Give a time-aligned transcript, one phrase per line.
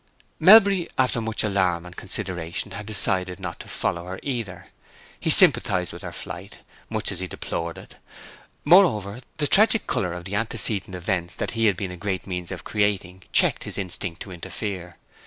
[0.39, 4.69] Melbury, after much alarm and consideration, had decided not to follow her either.
[5.19, 6.57] He sympathized with her flight,
[6.89, 7.97] much as he deplored it;
[8.65, 12.49] moreover, the tragic color of the antecedent events that he had been a great means
[12.51, 14.97] of creating checked his instinct to interfere.